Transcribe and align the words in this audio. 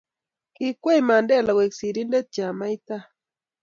keekwei 0.55 0.99
Mandela 1.07 1.51
koek 1.57 1.73
sirindetab 1.75 2.31
chamaitab 2.35 3.03